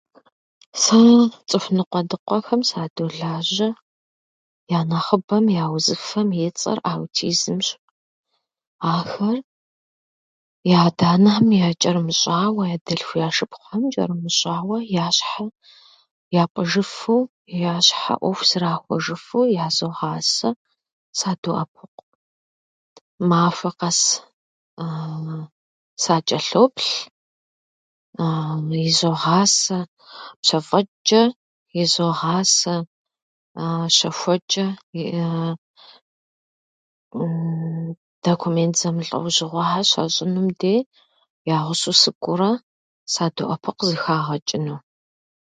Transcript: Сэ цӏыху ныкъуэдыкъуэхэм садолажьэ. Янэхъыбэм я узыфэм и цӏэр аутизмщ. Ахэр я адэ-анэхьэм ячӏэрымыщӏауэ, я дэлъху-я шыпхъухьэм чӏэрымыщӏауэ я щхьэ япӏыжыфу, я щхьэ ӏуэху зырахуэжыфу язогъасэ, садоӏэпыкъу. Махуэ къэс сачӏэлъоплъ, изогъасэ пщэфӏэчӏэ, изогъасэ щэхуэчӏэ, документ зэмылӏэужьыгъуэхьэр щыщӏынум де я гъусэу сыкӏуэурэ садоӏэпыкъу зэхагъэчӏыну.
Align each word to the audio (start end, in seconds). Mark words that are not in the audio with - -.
Сэ 0.81 0.99
цӏыху 1.49 1.73
ныкъуэдыкъуэхэм 1.77 2.61
садолажьэ. 2.69 3.69
Янэхъыбэм 4.79 5.45
я 5.63 5.65
узыфэм 5.75 6.27
и 6.37 6.47
цӏэр 6.59 6.79
аутизмщ. 6.91 7.67
Ахэр 8.95 9.37
я 10.77 10.79
адэ-анэхьэм 10.87 11.49
ячӏэрымыщӏауэ, 11.69 12.63
я 12.75 12.77
дэлъху-я 12.85 13.29
шыпхъухьэм 13.35 13.83
чӏэрымыщӏауэ 13.93 14.77
я 15.03 15.07
щхьэ 15.15 15.45
япӏыжыфу, 16.41 17.15
я 17.71 17.75
щхьэ 17.85 18.15
ӏуэху 18.19 18.43
зырахуэжыфу 18.49 19.39
язогъасэ, 19.65 20.49
садоӏэпыкъу. 21.19 22.07
Махуэ 23.29 23.71
къэс 23.79 24.01
сачӏэлъоплъ, 26.03 26.91
изогъасэ 28.87 29.77
пщэфӏэчӏэ, 30.41 31.23
изогъасэ 31.81 32.75
щэхуэчӏэ, 33.95 34.67
документ 38.25 38.73
зэмылӏэужьыгъуэхьэр 38.79 39.85
щыщӏынум 39.91 40.47
де 40.59 40.73
я 41.55 41.57
гъусэу 41.65 41.99
сыкӏуэурэ 42.01 42.51
садоӏэпыкъу 43.13 43.87
зэхагъэчӏыну. 43.89 44.77